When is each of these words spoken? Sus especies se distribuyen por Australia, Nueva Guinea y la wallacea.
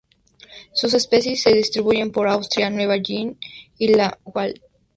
Sus 0.73 0.95
especies 0.95 1.43
se 1.43 1.53
distribuyen 1.53 2.11
por 2.11 2.27
Australia, 2.27 2.71
Nueva 2.75 2.95
Guinea 2.95 3.35
y 3.77 3.89
la 3.93 4.17
wallacea. 4.25 4.63